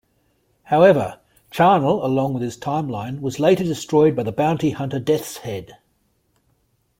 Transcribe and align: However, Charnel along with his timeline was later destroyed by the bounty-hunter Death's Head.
However, 0.63 1.19
Charnel 1.51 2.03
along 2.03 2.33
with 2.33 2.41
his 2.41 2.57
timeline 2.57 3.21
was 3.21 3.39
later 3.39 3.63
destroyed 3.63 4.15
by 4.15 4.23
the 4.23 4.31
bounty-hunter 4.31 4.97
Death's 4.99 5.37
Head. 5.37 5.77